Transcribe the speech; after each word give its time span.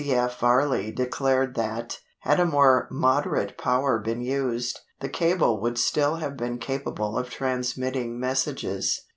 C. 0.01 0.15
F. 0.15 0.39
Varley 0.39 0.89
declared 0.91 1.53
that 1.53 1.99
"had 2.21 2.39
a 2.39 2.45
more 2.47 2.87
moderate 2.89 3.55
power 3.55 3.99
been 3.99 4.19
used, 4.19 4.79
the 4.99 5.09
cable 5.09 5.61
would 5.61 5.77
still 5.77 6.15
have 6.15 6.35
been 6.35 6.57
capable 6.57 7.19
of 7.19 7.29
transmitting 7.29 8.19
messages." 8.19 9.01